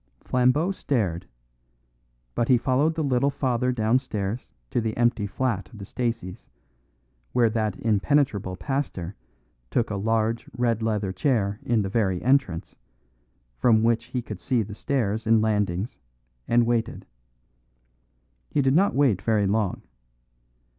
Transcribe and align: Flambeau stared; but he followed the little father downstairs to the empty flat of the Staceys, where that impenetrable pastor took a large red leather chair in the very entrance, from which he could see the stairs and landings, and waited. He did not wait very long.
Flambeau 0.23 0.71
stared; 0.71 1.27
but 2.33 2.47
he 2.47 2.57
followed 2.57 2.95
the 2.95 3.03
little 3.03 3.29
father 3.29 3.71
downstairs 3.71 4.51
to 4.71 4.81
the 4.81 4.97
empty 4.97 5.27
flat 5.27 5.69
of 5.69 5.77
the 5.77 5.85
Staceys, 5.85 6.49
where 7.33 7.51
that 7.51 7.77
impenetrable 7.79 8.55
pastor 8.55 9.15
took 9.69 9.91
a 9.91 9.95
large 9.95 10.49
red 10.57 10.81
leather 10.81 11.11
chair 11.13 11.59
in 11.61 11.83
the 11.83 11.87
very 11.87 12.19
entrance, 12.23 12.75
from 13.59 13.83
which 13.83 14.05
he 14.05 14.23
could 14.23 14.39
see 14.39 14.63
the 14.63 14.73
stairs 14.73 15.27
and 15.27 15.39
landings, 15.39 15.99
and 16.47 16.65
waited. 16.65 17.05
He 18.49 18.63
did 18.63 18.73
not 18.73 18.95
wait 18.95 19.21
very 19.21 19.45
long. 19.45 19.83